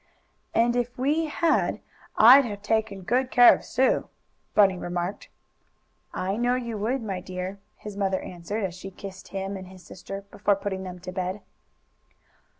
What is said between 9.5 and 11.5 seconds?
and his sister, before putting them to bed.